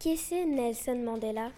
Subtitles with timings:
[0.00, 1.50] Qui c'est Nelson Mandela?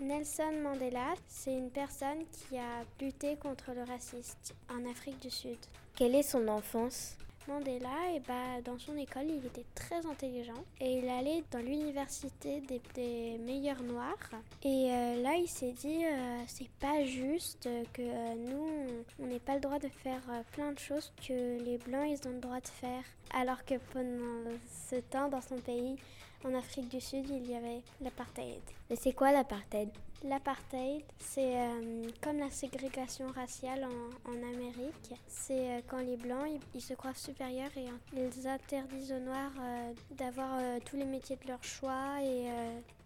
[0.00, 5.58] Nelson Mandela, c'est une personne qui a lutté contre le racisme en Afrique du Sud.
[5.94, 7.18] Quelle est son enfance?
[7.46, 12.62] Mandela, et bah, dans son école, il était très intelligent et il allait dans l'université
[12.62, 14.30] des, meilleurs noirs.
[14.64, 19.38] Et euh, là, il s'est dit, euh, c'est pas juste que euh, nous, on n'ait
[19.38, 20.22] pas le droit de faire
[20.52, 23.04] plein de choses que les blancs, ils ont le droit de faire.
[23.34, 24.50] Alors que pendant
[24.88, 25.98] ce temps, dans son pays,
[26.44, 28.60] en Afrique du Sud, il y avait l'apartheid.
[28.90, 29.88] Mais c'est quoi l'apartheid?
[30.24, 33.88] L'apartheid, c'est euh, comme la ségrégation raciale
[34.24, 35.14] en, Amérique.
[35.26, 37.86] C'est euh, quand les Blancs, ils, se croient supérieurs et
[38.16, 42.46] ils interdisent aux Noirs euh, d'avoir tous les métiers de leur choix et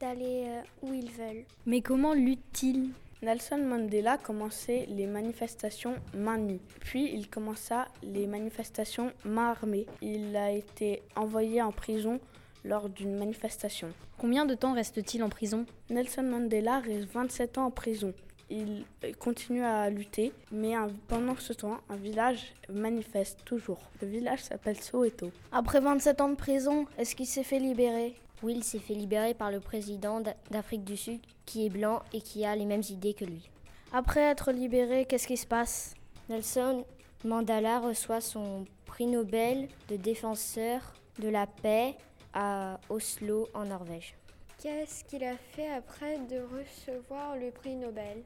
[0.01, 1.45] d'aller où ils veulent.
[1.65, 2.91] Mais comment luttent-ils?
[3.23, 9.87] Nelson Mandela commençait les manifestations main nue, puis il commença les manifestations main armée.
[10.03, 12.21] Il a été envoyé en prison
[12.65, 13.89] lors d'une manifestation.
[14.19, 15.67] Combien de temps reste-t-il en prison?
[15.91, 18.13] Nelson Mandela reste 27 ans en prison.
[18.49, 18.85] Il
[19.19, 20.75] continue à lutter, mais
[21.09, 23.81] pendant ce temps, un village manifeste toujours.
[24.01, 25.33] Le village s'appelle Soweto.
[25.51, 28.15] Après 27 ans de prison, est-ce qu'il s'est fait libérer?
[28.43, 32.21] Oui, il s'est fait libérer par le président d'Afrique du Sud, qui est blanc et
[32.21, 33.51] qui a les mêmes idées que lui.
[33.93, 35.95] Après être libéré, qu'est-ce qui se passe?
[36.29, 36.85] Nelson
[37.25, 41.97] Mandela reçoit son prix Nobel de défenseur de la paix
[42.35, 44.15] à Oslo en Norvège.
[44.59, 48.23] Qu'est-ce qu'il a fait après de recevoir le prix Nobel?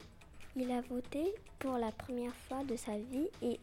[0.56, 3.58] Il a voté pour la première fois de sa vie et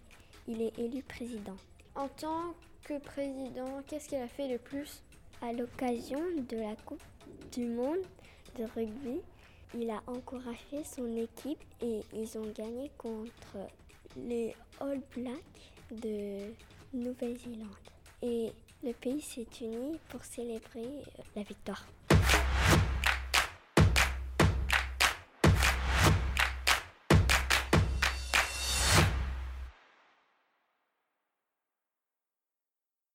[0.48, 1.56] il est élu président.
[1.96, 5.02] En tant que président, qu'est-ce qu'il a fait de plus?
[5.42, 7.04] À l'occasion de la Coupe
[7.52, 8.06] du Monde
[8.58, 9.22] de rugby,
[9.76, 13.58] il a encouragé son équipe et ils ont gagné contre
[14.16, 16.54] les All Blacks de
[16.94, 17.68] Nouvelle-Zélande.
[18.22, 18.52] Et
[18.84, 21.86] le pays s'est uni pour célébrer euh, la victoire.